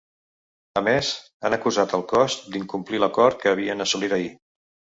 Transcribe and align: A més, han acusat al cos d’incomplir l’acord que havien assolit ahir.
A 0.79 0.81
més, 0.87 1.11
han 1.49 1.57
acusat 1.59 1.93
al 1.99 2.07
cos 2.13 2.39
d’incomplir 2.55 3.03
l’acord 3.07 3.41
que 3.45 3.55
havien 3.55 3.89
assolit 3.89 4.21
ahir. 4.21 4.35